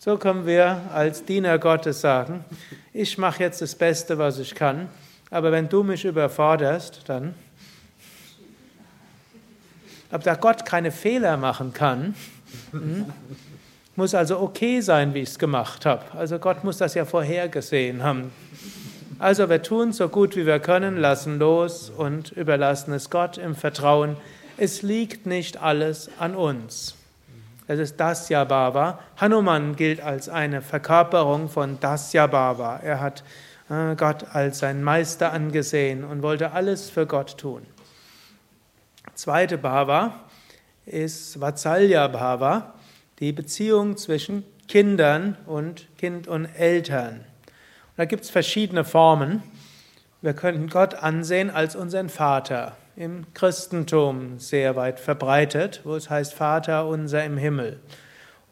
So 0.00 0.16
können 0.16 0.46
wir 0.46 0.80
als 0.92 1.24
Diener 1.24 1.58
Gottes 1.60 2.00
sagen, 2.00 2.44
ich 2.92 3.18
mache 3.18 3.44
jetzt 3.44 3.62
das 3.62 3.76
Beste, 3.76 4.18
was 4.18 4.38
ich 4.40 4.54
kann, 4.56 4.88
aber 5.30 5.52
wenn 5.52 5.68
du 5.68 5.84
mich 5.84 6.04
überforderst, 6.04 7.02
dann 7.06 7.34
ob 10.10 10.22
da 10.22 10.34
Gott 10.34 10.64
keine 10.64 10.90
Fehler 10.90 11.36
machen 11.36 11.72
kann, 11.72 12.14
hm, 12.70 13.06
muss 13.96 14.14
also 14.14 14.38
okay 14.40 14.80
sein, 14.80 15.12
wie 15.14 15.20
ich 15.20 15.30
es 15.30 15.38
gemacht 15.38 15.84
habe. 15.84 16.04
Also 16.16 16.38
Gott 16.38 16.64
muss 16.64 16.78
das 16.78 16.94
ja 16.94 17.04
vorhergesehen 17.04 18.02
haben. 18.02 18.30
Also 19.18 19.50
wir 19.50 19.62
tun 19.62 19.92
so 19.92 20.08
gut 20.08 20.36
wie 20.36 20.46
wir 20.46 20.60
können, 20.60 20.96
lassen 20.96 21.40
los 21.40 21.90
und 21.90 22.30
überlassen 22.30 22.92
es 22.92 23.10
Gott 23.10 23.36
im 23.36 23.56
Vertrauen. 23.56 24.16
Es 24.56 24.82
liegt 24.82 25.26
nicht 25.26 25.60
alles 25.60 26.08
an 26.18 26.36
uns. 26.36 26.94
Das 27.66 27.80
ist 27.80 27.98
Dasya 27.98 28.44
Bhava. 28.44 29.00
Hanuman 29.16 29.76
gilt 29.76 30.00
als 30.00 30.28
eine 30.28 30.62
Verkörperung 30.62 31.48
von 31.48 31.80
Dasya 31.80 32.28
Bhava. 32.28 32.80
Er 32.82 33.00
hat 33.00 33.24
äh, 33.68 33.94
Gott 33.96 34.24
als 34.32 34.60
sein 34.60 34.82
Meister 34.82 35.32
angesehen 35.32 36.04
und 36.04 36.22
wollte 36.22 36.52
alles 36.52 36.88
für 36.88 37.06
Gott 37.06 37.36
tun. 37.36 37.62
Zweite 39.18 39.58
Bhava 39.58 40.14
ist 40.86 41.40
Vatsalya 41.40 42.06
Bhava, 42.06 42.74
die 43.18 43.32
Beziehung 43.32 43.96
zwischen 43.96 44.44
Kindern 44.68 45.36
und 45.44 45.88
Kind 45.98 46.28
und 46.28 46.44
Eltern. 46.44 47.14
Und 47.16 47.96
da 47.96 48.04
gibt 48.04 48.22
es 48.22 48.30
verschiedene 48.30 48.84
Formen. 48.84 49.42
Wir 50.22 50.34
können 50.34 50.68
Gott 50.68 50.94
ansehen 50.94 51.50
als 51.50 51.74
unseren 51.74 52.10
Vater. 52.10 52.76
Im 52.94 53.26
Christentum 53.34 54.38
sehr 54.38 54.76
weit 54.76 55.00
verbreitet, 55.00 55.80
wo 55.82 55.96
es 55.96 56.08
heißt 56.08 56.32
Vater 56.32 56.86
unser 56.86 57.24
im 57.24 57.38
Himmel. 57.38 57.80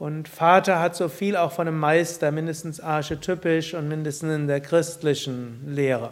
Und 0.01 0.27
Vater 0.27 0.81
hat 0.81 0.97
so 0.97 1.09
viel 1.09 1.37
auch 1.37 1.53
von 1.53 1.69
einem 1.69 1.79
Meister, 1.79 2.33
mindestens 2.33 2.81
archetypisch 2.81 3.75
und 3.75 3.87
mindestens 3.87 4.35
in 4.35 4.49
der 4.49 4.61
christlichen 4.61 5.77
Lehre. 5.77 6.11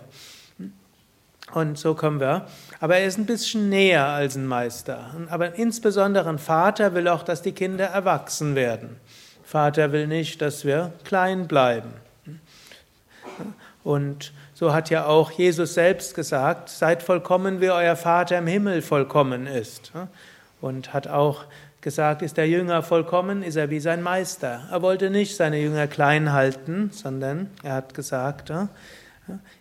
Und 1.52 1.78
so 1.78 1.94
kommen 1.94 2.20
wir. 2.20 2.46
Aber 2.80 2.96
er 2.96 3.06
ist 3.06 3.18
ein 3.18 3.26
bisschen 3.26 3.68
näher 3.68 4.06
als 4.06 4.34
ein 4.34 4.46
Meister. 4.46 5.14
Aber 5.30 5.54
insbesondere 5.54 6.28
ein 6.28 6.38
Vater 6.38 6.94
will 6.94 7.06
auch, 7.08 7.22
dass 7.22 7.42
die 7.42 7.52
Kinder 7.52 7.86
erwachsen 7.86 8.54
werden. 8.54 8.96
Vater 9.44 9.92
will 9.92 10.06
nicht, 10.06 10.42
dass 10.42 10.64
wir 10.64 10.92
klein 11.04 11.46
bleiben. 11.46 11.92
Und 13.84 14.32
so 14.54 14.72
hat 14.72 14.88
ja 14.90 15.06
auch 15.06 15.30
Jesus 15.30 15.74
selbst 15.74 16.14
gesagt, 16.14 16.70
seid 16.70 17.02
vollkommen, 17.02 17.60
wie 17.60 17.70
euer 17.70 17.96
Vater 17.96 18.38
im 18.38 18.46
Himmel 18.46 18.82
vollkommen 18.82 19.46
ist. 19.46 19.92
Und 20.60 20.94
hat 20.94 21.06
auch 21.06 21.44
gesagt, 21.82 22.22
ist 22.22 22.38
der 22.38 22.48
Jünger 22.48 22.82
vollkommen, 22.82 23.42
ist 23.42 23.56
er 23.56 23.68
wie 23.68 23.80
sein 23.80 24.02
Meister. 24.02 24.62
Er 24.70 24.80
wollte 24.80 25.10
nicht 25.10 25.36
seine 25.36 25.58
Jünger 25.58 25.86
klein 25.86 26.32
halten, 26.32 26.90
sondern 26.92 27.50
er 27.62 27.74
hat 27.74 27.92
gesagt, 27.92 28.50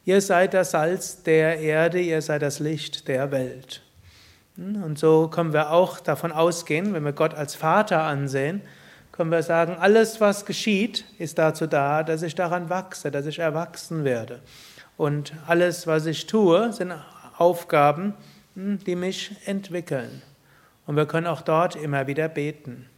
Ihr 0.06 0.22
seid 0.22 0.54
das 0.54 0.72
Salz 0.72 1.24
der 1.24 1.60
Erde, 1.60 2.00
ihr 2.00 2.22
seid 2.22 2.42
das 2.42 2.60
Licht 2.60 3.08
der 3.08 3.32
Welt. 3.32 3.82
Und 4.58 5.00
so 5.00 5.30
können 5.30 5.54
wir 5.54 5.72
auch 5.72 6.00
davon 6.00 6.32
ausgehen, 6.32 6.94
wenn 6.94 7.06
wir 7.06 7.14
Gott 7.14 7.34
als 7.34 7.56
Vater 7.56 8.04
ansehen, 8.04 8.62
können 9.12 9.32
wir 9.32 9.44
sagen, 9.44 9.78
alles, 9.80 10.22
was 10.22 10.46
geschieht, 10.46 11.06
ist 11.20 11.38
dazu 11.38 11.68
da, 11.68 12.04
dass 12.04 12.24
ich 12.24 12.36
daran 12.36 12.70
wachse, 12.70 13.12
dass 13.12 13.26
ich 13.26 13.40
erwachsen 13.40 14.04
werde. 14.04 14.42
Und 14.98 15.34
alles, 15.48 15.88
was 15.88 16.06
ich 16.08 16.26
tue, 16.26 16.74
sind 16.74 16.94
Aufgaben, 17.38 18.16
hm, 18.56 18.80
die 18.80 18.96
mich 18.96 19.36
entwickeln. 19.46 20.22
Und 20.86 20.96
wir 20.96 21.06
können 21.06 21.28
auch 21.28 21.42
dort 21.42 21.76
immer 21.76 22.08
wieder 22.08 22.28
beten. 22.28 22.90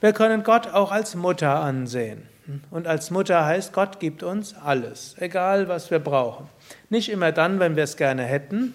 Wir 0.00 0.12
können 0.12 0.42
Gott 0.42 0.68
auch 0.68 0.90
als 0.90 1.14
Mutter 1.14 1.60
ansehen. 1.60 2.26
Und 2.70 2.86
als 2.86 3.10
Mutter 3.10 3.44
heißt, 3.44 3.72
Gott 3.72 4.00
gibt 4.00 4.22
uns 4.22 4.54
alles, 4.54 5.16
egal 5.18 5.68
was 5.68 5.90
wir 5.90 5.98
brauchen. 5.98 6.48
Nicht 6.90 7.08
immer 7.08 7.32
dann, 7.32 7.60
wenn 7.60 7.76
wir 7.76 7.84
es 7.84 7.96
gerne 7.96 8.24
hätten. 8.24 8.74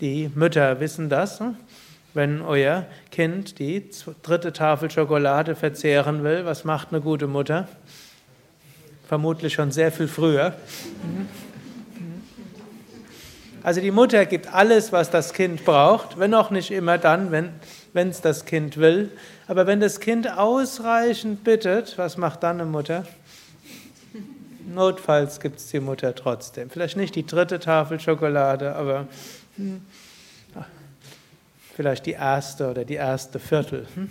Die 0.00 0.30
Mütter 0.34 0.80
wissen 0.80 1.08
das. 1.08 1.40
Hm? 1.40 1.56
Wenn 2.14 2.42
euer 2.42 2.86
Kind 3.10 3.58
die 3.58 3.90
dritte 4.22 4.52
Tafel 4.52 4.90
Schokolade 4.90 5.56
verzehren 5.56 6.22
will, 6.22 6.44
was 6.44 6.64
macht 6.64 6.88
eine 6.92 7.00
gute 7.00 7.26
Mutter? 7.26 7.68
Vermutlich 9.08 9.54
schon 9.54 9.72
sehr 9.72 9.90
viel 9.90 10.08
früher. 10.08 10.54
Also 13.64 13.80
die 13.80 13.90
Mutter 13.90 14.26
gibt 14.26 14.52
alles, 14.52 14.92
was 14.92 15.10
das 15.10 15.32
Kind 15.32 15.64
braucht, 15.64 16.18
wenn 16.18 16.34
auch 16.34 16.50
nicht 16.50 16.70
immer 16.70 16.98
dann, 16.98 17.32
wenn 17.32 18.08
es 18.10 18.20
das 18.20 18.44
Kind 18.44 18.76
will. 18.76 19.10
Aber 19.46 19.66
wenn 19.66 19.80
das 19.80 20.00
Kind 20.00 20.30
ausreichend 20.30 21.44
bittet, 21.44 21.96
was 21.96 22.18
macht 22.18 22.42
dann 22.42 22.60
eine 22.60 22.70
Mutter? 22.70 23.06
Notfalls 24.66 25.40
gibt 25.40 25.60
es 25.60 25.68
die 25.68 25.80
Mutter 25.80 26.14
trotzdem. 26.14 26.68
Vielleicht 26.68 26.98
nicht 26.98 27.14
die 27.14 27.24
dritte 27.24 27.58
Tafel 27.58 27.98
Schokolade, 28.00 28.76
aber 28.76 29.08
hm, 29.56 29.80
vielleicht 31.74 32.06
die 32.06 32.12
erste 32.12 32.70
oder 32.70 32.84
die 32.84 32.94
erste 32.94 33.38
Viertel. 33.38 33.86
Hm? 33.94 34.08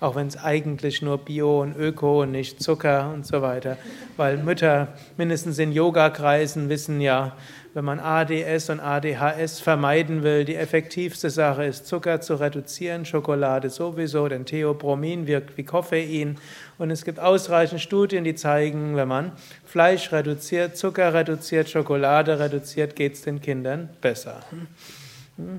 Auch 0.00 0.16
wenn 0.16 0.26
es 0.26 0.36
eigentlich 0.36 1.02
nur 1.02 1.18
Bio 1.18 1.62
und 1.62 1.76
Öko 1.76 2.22
und 2.22 2.32
nicht 2.32 2.62
Zucker 2.62 3.12
und 3.12 3.26
so 3.26 3.42
weiter. 3.42 3.76
Weil 4.16 4.36
Mütter, 4.38 4.88
mindestens 5.16 5.58
in 5.58 5.72
Yogakreisen, 5.72 6.68
wissen 6.68 7.00
ja, 7.00 7.36
wenn 7.74 7.84
man 7.84 8.00
ADS 8.00 8.68
und 8.68 8.80
ADHS 8.80 9.60
vermeiden 9.60 10.22
will, 10.22 10.44
die 10.44 10.56
effektivste 10.56 11.30
Sache 11.30 11.64
ist, 11.64 11.86
Zucker 11.86 12.20
zu 12.20 12.34
reduzieren, 12.34 13.06
Schokolade 13.06 13.70
sowieso, 13.70 14.28
denn 14.28 14.44
Theobromin 14.44 15.26
wirkt 15.26 15.56
wie 15.56 15.64
Koffein. 15.64 16.36
Und 16.78 16.90
es 16.90 17.04
gibt 17.04 17.18
ausreichend 17.18 17.80
Studien, 17.80 18.24
die 18.24 18.34
zeigen, 18.34 18.96
wenn 18.96 19.08
man 19.08 19.32
Fleisch 19.64 20.12
reduziert, 20.12 20.76
Zucker 20.76 21.14
reduziert, 21.14 21.70
Schokolade 21.70 22.38
reduziert, 22.38 22.94
geht 22.94 23.14
es 23.14 23.22
den 23.22 23.40
Kindern 23.40 23.88
besser. 24.00 24.40
Hm? 24.50 24.66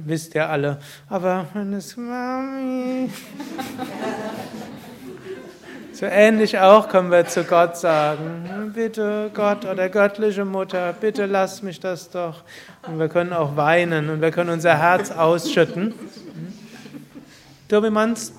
Wisst 0.06 0.36
ihr 0.36 0.50
alle. 0.50 0.80
Aber 1.10 1.46
wenn 1.54 1.74
es 1.74 1.98
Mami. 1.98 3.10
So 5.94 6.08
ähnlich 6.08 6.58
auch 6.58 6.90
können 6.90 7.12
wir 7.12 7.28
zu 7.28 7.44
Gott 7.44 7.78
sagen, 7.78 8.72
bitte 8.74 9.30
Gott 9.34 9.64
oder 9.64 9.90
göttliche 9.90 10.44
Mutter, 10.44 10.92
bitte 10.92 11.28
lass 11.28 11.62
mich 11.62 11.80
das 11.80 12.10
doch. 12.10 12.44
Und 12.88 12.98
wir 12.98 13.10
können 13.10 13.32
auch 13.32 13.56
weinen 13.56 14.10
und 14.10 14.20
wir 14.20 14.32
können 14.32 14.50
unser 14.50 14.78
Herz 14.78 15.12
ausschütten. 15.12 15.94
So 17.70 17.84
wie 17.84 17.92
man 17.92 18.14
es, 18.14 18.34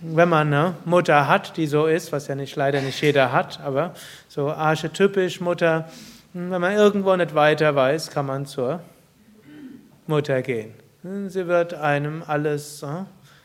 wenn 0.00 0.28
man 0.28 0.54
eine 0.54 0.74
Mutter 0.84 1.26
hat, 1.26 1.56
die 1.56 1.66
so 1.66 1.86
ist, 1.86 2.12
was 2.12 2.28
ja 2.28 2.34
nicht, 2.34 2.54
leider 2.56 2.80
nicht 2.80 3.00
jeder 3.02 3.32
hat, 3.32 3.60
aber 3.60 3.94
so 4.28 4.50
archetypisch 4.50 5.40
Mutter, 5.40 5.88
wenn 6.32 6.60
man 6.60 6.72
irgendwo 6.72 7.14
nicht 7.16 7.34
weiter 7.34 7.74
weiß, 7.74 8.10
kann 8.10 8.26
man 8.26 8.46
zur 8.46 8.80
Mutter 10.06 10.40
gehen. 10.42 10.81
Sie 11.02 11.48
wird 11.48 11.74
einem 11.74 12.22
alles 12.24 12.84
äh, 12.84 12.86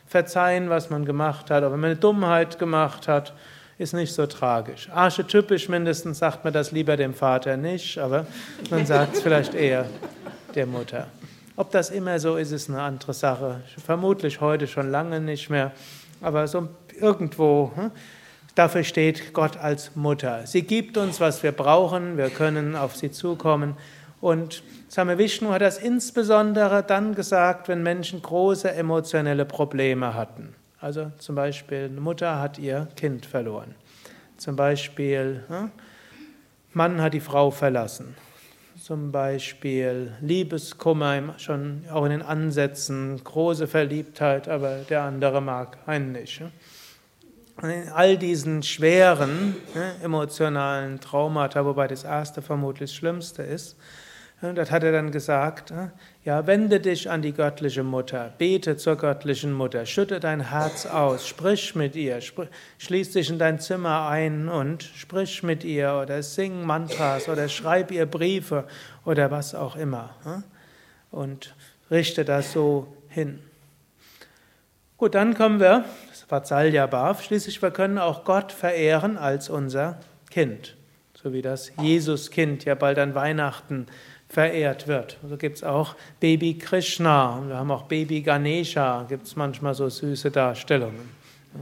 verzeihen, 0.06 0.70
was 0.70 0.90
man 0.90 1.04
gemacht 1.04 1.50
hat. 1.50 1.64
Aber 1.64 1.72
wenn 1.72 1.80
man 1.80 1.90
eine 1.90 1.98
Dummheit 1.98 2.58
gemacht 2.58 3.08
hat, 3.08 3.32
ist 3.78 3.94
nicht 3.94 4.12
so 4.12 4.26
tragisch. 4.26 4.88
Archetypisch 4.92 5.68
mindestens 5.68 6.18
sagt 6.20 6.44
man 6.44 6.52
das 6.52 6.70
lieber 6.70 6.96
dem 6.96 7.14
Vater 7.14 7.56
nicht, 7.56 7.98
aber 7.98 8.26
man 8.70 8.86
sagt 8.86 9.16
es 9.16 9.22
vielleicht 9.22 9.54
eher 9.54 9.86
der 10.54 10.66
Mutter. 10.66 11.08
Ob 11.56 11.72
das 11.72 11.90
immer 11.90 12.20
so 12.20 12.36
ist, 12.36 12.52
ist 12.52 12.70
eine 12.70 12.80
andere 12.80 13.12
Sache. 13.12 13.60
Vermutlich 13.84 14.40
heute 14.40 14.68
schon 14.68 14.90
lange 14.90 15.20
nicht 15.20 15.50
mehr. 15.50 15.72
Aber 16.20 16.46
so 16.46 16.68
irgendwo, 17.00 17.72
hm, 17.74 17.90
dafür 18.54 18.84
steht 18.84 19.32
Gott 19.32 19.56
als 19.56 19.96
Mutter. 19.96 20.46
Sie 20.46 20.62
gibt 20.62 20.96
uns, 20.96 21.20
was 21.20 21.42
wir 21.42 21.50
brauchen. 21.50 22.16
Wir 22.16 22.30
können 22.30 22.76
auf 22.76 22.94
sie 22.94 23.10
zukommen. 23.10 23.76
Und 24.20 24.62
Same 24.88 25.18
Vishnu 25.18 25.50
hat 25.50 25.62
das 25.62 25.78
insbesondere 25.78 26.82
dann 26.82 27.14
gesagt, 27.14 27.68
wenn 27.68 27.82
Menschen 27.82 28.20
große 28.20 28.70
emotionelle 28.72 29.44
Probleme 29.44 30.14
hatten. 30.14 30.54
Also 30.80 31.12
zum 31.18 31.34
Beispiel 31.34 31.84
eine 31.90 32.00
Mutter 32.00 32.40
hat 32.40 32.58
ihr 32.58 32.88
Kind 32.96 33.26
verloren. 33.26 33.74
Zum 34.36 34.56
Beispiel 34.56 35.44
hm, 35.48 35.70
Mann 36.72 37.00
hat 37.00 37.14
die 37.14 37.20
Frau 37.20 37.50
verlassen. 37.50 38.14
Zum 38.80 39.10
Beispiel 39.10 40.12
Liebeskummer, 40.20 41.34
schon 41.38 41.84
auch 41.90 42.04
in 42.04 42.10
den 42.10 42.22
Ansätzen, 42.22 43.22
große 43.22 43.66
Verliebtheit, 43.66 44.48
aber 44.48 44.78
der 44.88 45.02
andere 45.02 45.42
mag 45.42 45.78
einen 45.86 46.12
nicht. 46.12 46.40
Und 47.60 47.70
in 47.70 47.88
all 47.88 48.16
diesen 48.16 48.62
schweren 48.62 49.56
emotionalen 50.02 51.00
Traumata, 51.00 51.64
wobei 51.64 51.88
das 51.88 52.04
erste 52.04 52.40
vermutlich 52.40 52.90
das 52.90 52.96
Schlimmste 52.96 53.42
ist, 53.42 53.76
das 54.40 54.70
hat 54.70 54.84
er 54.84 54.92
dann 54.92 55.10
gesagt, 55.10 55.72
ja, 56.24 56.46
wende 56.46 56.78
dich 56.78 57.10
an 57.10 57.22
die 57.22 57.32
göttliche 57.32 57.82
Mutter, 57.82 58.32
bete 58.38 58.76
zur 58.76 58.94
göttlichen 58.94 59.52
Mutter, 59.52 59.84
schütte 59.84 60.20
dein 60.20 60.50
Herz 60.50 60.86
aus, 60.86 61.26
sprich 61.26 61.74
mit 61.74 61.96
ihr, 61.96 62.20
sprich, 62.20 62.48
schließ 62.78 63.12
dich 63.12 63.30
in 63.30 63.40
dein 63.40 63.58
Zimmer 63.58 64.06
ein 64.08 64.48
und 64.48 64.84
sprich 64.84 65.42
mit 65.42 65.64
ihr 65.64 66.00
oder 66.00 66.22
sing 66.22 66.64
Mantras 66.64 67.28
oder 67.28 67.48
schreib 67.48 67.90
ihr 67.90 68.06
Briefe 68.06 68.68
oder 69.04 69.32
was 69.32 69.56
auch 69.56 69.74
immer. 69.74 70.14
Und 71.10 71.56
richte 71.90 72.24
das 72.24 72.52
so 72.52 72.86
hin. 73.08 73.40
Gut, 74.98 75.16
dann 75.16 75.34
kommen 75.34 75.58
wir, 75.58 75.84
das 76.10 76.22
war 76.30 76.40
Vatsalya 76.42 77.14
schließlich 77.14 77.60
wir 77.60 77.72
können 77.72 77.98
auch 77.98 78.24
Gott 78.24 78.52
verehren 78.52 79.16
als 79.16 79.48
unser 79.48 79.98
Kind, 80.30 80.76
so 81.14 81.32
wie 81.32 81.42
das 81.42 81.72
Jesuskind 81.80 82.64
ja 82.64 82.76
bald 82.76 82.98
an 82.98 83.16
Weihnachten 83.16 83.86
verehrt 84.28 84.86
wird. 84.86 85.12
So 85.12 85.26
also 85.26 85.36
gibt 85.36 85.56
es 85.56 85.64
auch 85.64 85.96
Baby 86.20 86.58
Krishna 86.58 87.36
und 87.36 87.48
wir 87.48 87.56
haben 87.56 87.70
auch 87.70 87.84
Baby 87.84 88.20
Ganesha, 88.20 89.06
gibt 89.08 89.26
es 89.26 89.36
manchmal 89.36 89.74
so 89.74 89.88
süße 89.88 90.30
Darstellungen. 90.30 91.08
Ja, 91.54 91.60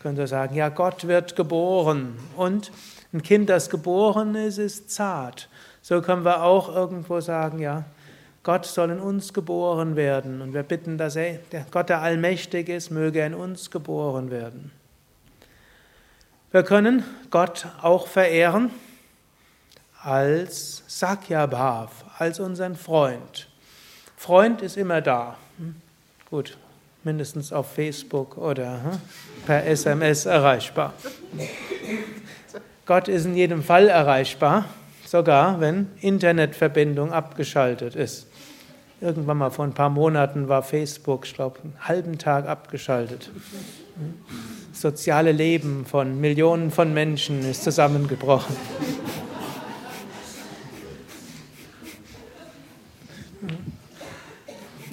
können 0.00 0.16
Sie 0.16 0.26
sagen, 0.26 0.54
ja, 0.54 0.68
Gott 0.68 1.06
wird 1.06 1.34
geboren 1.34 2.18
und 2.36 2.70
ein 3.12 3.22
Kind, 3.22 3.48
das 3.48 3.70
geboren 3.70 4.34
ist, 4.34 4.58
ist 4.58 4.90
zart. 4.90 5.48
So 5.80 6.02
können 6.02 6.24
wir 6.24 6.42
auch 6.42 6.74
irgendwo 6.74 7.20
sagen, 7.20 7.58
ja, 7.58 7.84
Gott 8.42 8.66
soll 8.66 8.90
in 8.90 9.00
uns 9.00 9.32
geboren 9.32 9.96
werden 9.96 10.42
und 10.42 10.52
wir 10.52 10.62
bitten, 10.62 10.98
dass 10.98 11.16
er, 11.16 11.38
der 11.52 11.64
Gott, 11.70 11.88
der 11.88 12.02
allmächtig 12.02 12.68
ist, 12.68 12.90
möge 12.90 13.24
in 13.24 13.32
uns 13.32 13.70
geboren 13.70 14.30
werden. 14.30 14.70
Wir 16.50 16.62
können 16.62 17.02
Gott 17.30 17.66
auch 17.80 18.06
verehren 18.06 18.70
als 20.04 20.82
Sakyabhav, 20.86 22.04
als 22.18 22.38
unseren 22.38 22.76
Freund. 22.76 23.48
Freund 24.16 24.60
ist 24.60 24.76
immer 24.76 25.00
da. 25.00 25.36
Hm? 25.58 25.76
Gut, 26.30 26.58
mindestens 27.04 27.52
auf 27.52 27.72
Facebook 27.72 28.36
oder 28.36 28.82
hm, 28.82 29.00
per 29.46 29.66
SMS 29.66 30.26
erreichbar. 30.26 30.92
Gott 32.86 33.08
ist 33.08 33.24
in 33.24 33.34
jedem 33.34 33.62
Fall 33.62 33.88
erreichbar, 33.88 34.66
sogar 35.06 35.60
wenn 35.60 35.88
Internetverbindung 36.00 37.12
abgeschaltet 37.12 37.96
ist. 37.96 38.26
Irgendwann 39.00 39.38
mal 39.38 39.50
vor 39.50 39.64
ein 39.64 39.74
paar 39.74 39.90
Monaten 39.90 40.48
war 40.48 40.62
Facebook, 40.62 41.26
ich 41.26 41.34
glaube, 41.34 41.60
einen 41.62 41.76
halben 41.80 42.18
Tag 42.18 42.46
abgeschaltet. 42.46 43.30
Das 44.70 44.80
soziale 44.80 45.32
Leben 45.32 45.84
von 45.86 46.20
Millionen 46.20 46.70
von 46.70 46.92
Menschen 46.92 47.48
ist 47.48 47.64
zusammengebrochen. 47.64 48.54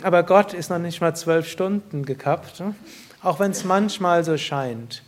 Aber 0.03 0.24
Gott 0.24 0.53
ist 0.53 0.70
noch 0.70 0.79
nicht 0.79 1.01
mal 1.01 1.15
zwölf 1.15 1.48
Stunden 1.48 2.03
gekappt, 2.05 2.60
ne? 2.60 2.74
auch 3.22 3.39
wenn 3.39 3.51
es 3.51 3.63
manchmal 3.63 4.24
so 4.24 4.38
scheint. 4.38 5.03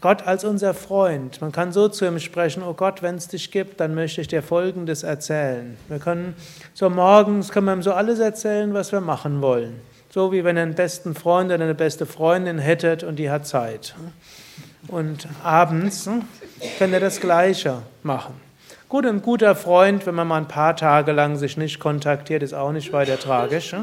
Gott 0.00 0.26
als 0.26 0.44
unser 0.44 0.74
Freund, 0.74 1.40
man 1.40 1.52
kann 1.52 1.72
so 1.72 1.88
zu 1.88 2.06
ihm 2.06 2.18
sprechen, 2.18 2.62
oh 2.62 2.74
Gott, 2.74 3.02
wenn 3.02 3.16
es 3.16 3.28
dich 3.28 3.50
gibt, 3.50 3.80
dann 3.80 3.94
möchte 3.94 4.20
ich 4.20 4.28
dir 4.28 4.42
Folgendes 4.42 5.02
erzählen. 5.02 5.76
Wir 5.88 5.98
können 5.98 6.34
so 6.74 6.90
morgens, 6.90 7.50
können 7.50 7.66
wir 7.66 7.74
ihm 7.74 7.82
so 7.82 7.92
alles 7.92 8.18
erzählen, 8.18 8.74
was 8.74 8.90
wir 8.90 9.00
machen 9.00 9.42
wollen. 9.42 9.80
So 10.10 10.32
wie 10.32 10.44
wenn 10.44 10.56
ihr 10.56 10.62
einen 10.62 10.74
besten 10.74 11.14
Freund 11.14 11.52
oder 11.52 11.62
eine 11.62 11.74
beste 11.74 12.06
Freundin 12.06 12.58
hättet 12.58 13.04
und 13.04 13.16
die 13.16 13.30
hat 13.30 13.46
Zeit. 13.46 13.94
Und 14.88 15.28
abends 15.42 16.06
ne, 16.06 16.22
könnt 16.78 16.92
ihr 16.92 17.00
das 17.00 17.20
Gleiche 17.20 17.82
machen. 18.02 18.45
Gut, 18.88 19.04
ein 19.04 19.20
guter 19.20 19.56
Freund, 19.56 20.06
wenn 20.06 20.14
man 20.14 20.28
mal 20.28 20.36
ein 20.36 20.46
paar 20.46 20.76
Tage 20.76 21.10
lang 21.10 21.36
sich 21.36 21.56
nicht 21.56 21.80
kontaktiert, 21.80 22.44
ist 22.44 22.54
auch 22.54 22.70
nicht 22.70 22.92
weiter 22.92 23.18
tragisch. 23.18 23.74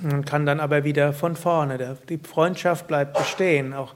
Man 0.00 0.24
kann 0.24 0.46
dann 0.46 0.58
aber 0.58 0.84
wieder 0.84 1.12
von 1.12 1.36
vorne. 1.36 1.98
Die 2.08 2.16
Freundschaft 2.16 2.86
bleibt 2.86 3.18
bestehen. 3.18 3.74
Auch, 3.74 3.94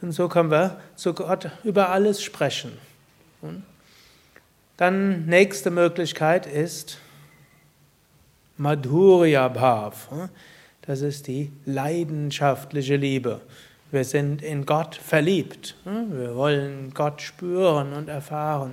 und 0.00 0.12
so 0.12 0.28
können 0.28 0.50
wir 0.50 0.80
zu 0.96 1.12
Gott 1.12 1.50
über 1.62 1.90
alles 1.90 2.22
sprechen. 2.22 2.72
Dann 4.78 5.26
nächste 5.26 5.70
Möglichkeit 5.70 6.46
ist 6.46 6.98
Madhurya 8.56 9.48
Bhav. 9.48 10.08
Das 10.82 11.02
ist 11.02 11.26
die 11.26 11.52
leidenschaftliche 11.66 12.96
Liebe. 12.96 13.42
Wir 13.94 14.02
sind 14.02 14.42
in 14.42 14.66
Gott 14.66 14.96
verliebt. 14.96 15.76
Hm? 15.84 16.18
Wir 16.18 16.34
wollen 16.34 16.90
Gott 16.94 17.22
spüren 17.22 17.92
und 17.92 18.08
erfahren. 18.08 18.72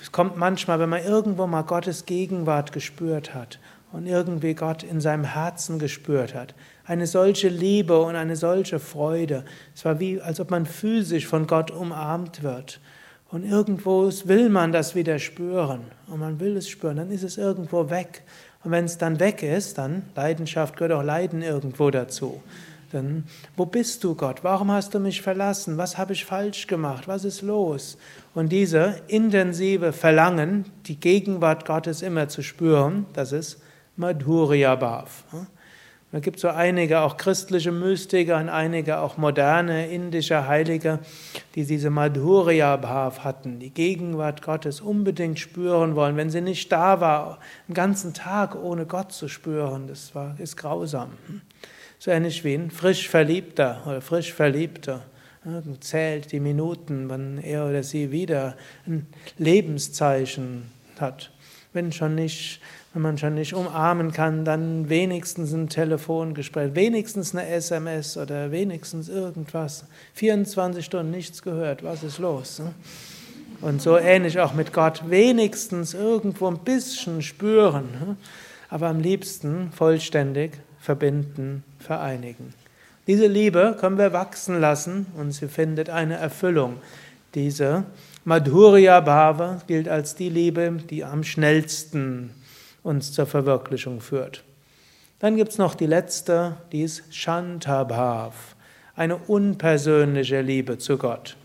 Es 0.00 0.10
kommt 0.10 0.38
manchmal, 0.38 0.80
wenn 0.80 0.88
man 0.88 1.04
irgendwo 1.04 1.46
mal 1.46 1.64
Gottes 1.64 2.06
Gegenwart 2.06 2.72
gespürt 2.72 3.34
hat 3.34 3.58
und 3.92 4.06
irgendwie 4.06 4.54
Gott 4.54 4.82
in 4.84 5.02
seinem 5.02 5.24
Herzen 5.24 5.78
gespürt 5.78 6.34
hat. 6.34 6.54
Eine 6.86 7.06
solche 7.06 7.48
Liebe 7.50 8.00
und 8.00 8.16
eine 8.16 8.36
solche 8.36 8.78
Freude. 8.78 9.44
Es 9.74 9.84
war 9.84 10.00
wie, 10.00 10.18
als 10.18 10.40
ob 10.40 10.50
man 10.50 10.64
physisch 10.64 11.26
von 11.26 11.46
Gott 11.46 11.70
umarmt 11.70 12.42
wird. 12.42 12.80
Und 13.28 13.44
irgendwo 13.44 14.10
will 14.24 14.48
man 14.48 14.72
das 14.72 14.94
wieder 14.94 15.18
spüren. 15.18 15.82
Und 16.06 16.20
man 16.20 16.40
will 16.40 16.56
es 16.56 16.70
spüren, 16.70 16.96
dann 16.96 17.10
ist 17.10 17.22
es 17.22 17.36
irgendwo 17.36 17.90
weg. 17.90 18.22
Und 18.64 18.70
wenn 18.70 18.86
es 18.86 18.96
dann 18.96 19.20
weg 19.20 19.42
ist, 19.42 19.76
dann 19.76 20.04
Leidenschaft 20.16 20.78
gehört 20.78 20.92
auch 20.92 21.04
Leiden 21.04 21.42
irgendwo 21.42 21.90
dazu. 21.90 22.42
Denn 22.92 23.24
wo 23.56 23.66
bist 23.66 24.02
du, 24.02 24.14
Gott? 24.14 24.42
Warum 24.42 24.70
hast 24.70 24.94
du 24.94 24.98
mich 24.98 25.22
verlassen? 25.22 25.78
Was 25.78 25.96
habe 25.96 26.12
ich 26.12 26.24
falsch 26.24 26.66
gemacht? 26.66 27.06
Was 27.06 27.24
ist 27.24 27.42
los? 27.42 27.96
Und 28.34 28.50
diese 28.50 29.02
intensive 29.06 29.92
Verlangen, 29.92 30.64
die 30.86 30.98
Gegenwart 30.98 31.64
Gottes 31.66 32.02
immer 32.02 32.28
zu 32.28 32.42
spüren, 32.42 33.06
das 33.12 33.32
ist 33.32 33.62
Madhurya 33.96 34.74
Bhav. 34.74 35.24
Da 36.12 36.18
gibt 36.18 36.36
es 36.36 36.42
so 36.42 36.48
einige 36.48 37.00
auch 37.00 37.16
christliche 37.16 37.70
Mystiker 37.70 38.38
und 38.38 38.48
einige 38.48 38.98
auch 38.98 39.16
moderne 39.16 39.88
indische 39.92 40.48
Heilige, 40.48 40.98
die 41.54 41.64
diese 41.64 41.88
Madhurya 41.88 42.76
Bhav 42.76 43.22
hatten, 43.22 43.60
die 43.60 43.70
Gegenwart 43.70 44.42
Gottes 44.42 44.80
unbedingt 44.80 45.38
spüren 45.38 45.94
wollen. 45.94 46.16
Wenn 46.16 46.30
sie 46.30 46.40
nicht 46.40 46.72
da 46.72 47.00
war, 47.00 47.38
einen 47.68 47.74
ganzen 47.74 48.12
Tag 48.12 48.56
ohne 48.56 48.86
Gott 48.86 49.12
zu 49.12 49.28
spüren, 49.28 49.86
das 49.86 50.12
war, 50.16 50.34
ist 50.40 50.56
grausam. 50.56 51.10
So 52.00 52.10
ähnlich 52.10 52.42
wie 52.42 52.54
ein 52.54 52.72
frisch 52.72 53.08
Verliebter 53.08 53.82
oder 53.86 54.00
frisch 54.00 54.32
Verliebter 54.32 55.02
zählt 55.80 56.32
die 56.32 56.40
Minuten, 56.40 57.08
wann 57.08 57.38
er 57.38 57.66
oder 57.66 57.82
sie 57.82 58.10
wieder 58.10 58.56
ein 58.86 59.06
Lebenszeichen 59.38 60.70
hat. 60.98 61.30
Wenn 61.72 61.92
schon 61.92 62.14
nicht, 62.16 62.60
wenn 62.92 63.02
man 63.02 63.16
schon 63.16 63.34
nicht 63.34 63.54
umarmen 63.54 64.12
kann, 64.12 64.44
dann 64.44 64.88
wenigstens 64.88 65.52
ein 65.52 65.68
Telefongespräch, 65.68 66.74
wenigstens 66.74 67.34
eine 67.34 67.46
SMS 67.46 68.16
oder 68.16 68.50
wenigstens 68.50 69.08
irgendwas. 69.08 69.84
24 70.14 70.84
Stunden 70.84 71.12
nichts 71.12 71.42
gehört, 71.42 71.84
was 71.84 72.02
ist 72.02 72.18
los? 72.18 72.58
Ne? 72.58 72.74
Und 73.60 73.82
so 73.82 73.96
ähnlich 73.98 74.40
auch 74.40 74.54
mit 74.54 74.72
Gott, 74.72 75.08
wenigstens 75.08 75.94
irgendwo 75.94 76.48
ein 76.48 76.58
bisschen 76.58 77.22
spüren, 77.22 77.90
ne? 77.92 78.16
aber 78.68 78.88
am 78.88 79.00
liebsten 79.00 79.70
vollständig 79.72 80.52
verbinden, 80.80 81.62
vereinigen. 81.78 82.54
Diese 83.06 83.26
Liebe 83.26 83.76
können 83.78 83.98
wir 83.98 84.12
wachsen 84.12 84.60
lassen 84.60 85.06
und 85.16 85.32
sie 85.32 85.48
findet 85.48 85.90
eine 85.90 86.16
Erfüllung. 86.16 86.76
Diese 87.34 87.84
Madhurya 88.24 89.00
Bhava 89.00 89.62
gilt 89.66 89.88
als 89.88 90.14
die 90.14 90.28
Liebe, 90.28 90.78
die 90.90 91.04
am 91.04 91.24
schnellsten 91.24 92.30
uns 92.82 93.12
zur 93.12 93.26
Verwirklichung 93.26 94.00
führt. 94.00 94.44
Dann 95.20 95.36
gibt 95.36 95.52
es 95.52 95.58
noch 95.58 95.74
die 95.74 95.86
letzte, 95.86 96.56
die 96.72 96.82
ist 96.82 97.14
Shanta 97.14 97.84
Bhav, 97.84 98.56
eine 98.94 99.16
unpersönliche 99.16 100.42
Liebe 100.42 100.76
zu 100.76 100.98
Gott, 100.98 101.36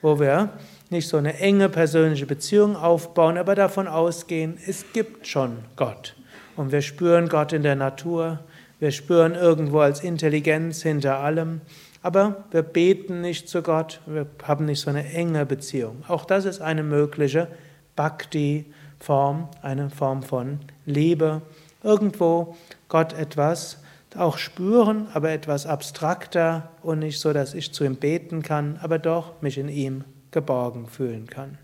wo 0.00 0.20
wir 0.20 0.50
nicht 0.90 1.08
so 1.08 1.16
eine 1.16 1.38
enge 1.38 1.68
persönliche 1.68 2.26
Beziehung 2.26 2.76
aufbauen, 2.76 3.36
aber 3.36 3.54
davon 3.54 3.88
ausgehen, 3.88 4.56
es 4.66 4.84
gibt 4.92 5.26
schon 5.26 5.58
Gott. 5.76 6.14
Und 6.56 6.72
wir 6.72 6.82
spüren 6.82 7.28
Gott 7.28 7.52
in 7.52 7.62
der 7.62 7.76
Natur, 7.76 8.40
wir 8.78 8.92
spüren 8.92 9.34
irgendwo 9.34 9.80
als 9.80 10.00
Intelligenz 10.00 10.82
hinter 10.82 11.18
allem, 11.18 11.60
aber 12.02 12.44
wir 12.50 12.62
beten 12.62 13.20
nicht 13.20 13.48
zu 13.48 13.62
Gott, 13.62 14.00
wir 14.06 14.26
haben 14.44 14.64
nicht 14.64 14.80
so 14.80 14.90
eine 14.90 15.10
enge 15.12 15.44
Beziehung. 15.46 16.04
Auch 16.08 16.24
das 16.24 16.44
ist 16.44 16.60
eine 16.60 16.82
mögliche 16.82 17.48
Bhakti-Form, 17.96 19.48
eine 19.62 19.90
Form 19.90 20.22
von 20.22 20.60
Liebe. 20.86 21.42
Irgendwo 21.82 22.56
Gott 22.88 23.12
etwas 23.12 23.78
auch 24.16 24.38
spüren, 24.38 25.08
aber 25.12 25.30
etwas 25.30 25.66
abstrakter 25.66 26.70
und 26.82 27.00
nicht 27.00 27.20
so, 27.20 27.32
dass 27.32 27.54
ich 27.54 27.72
zu 27.72 27.84
ihm 27.84 27.96
beten 27.96 28.42
kann, 28.42 28.78
aber 28.82 28.98
doch 28.98 29.42
mich 29.42 29.58
in 29.58 29.68
ihm 29.68 30.04
geborgen 30.30 30.86
fühlen 30.86 31.26
kann. 31.26 31.58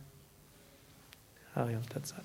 Hariam 1.55 1.88
Tatsat. 1.88 2.25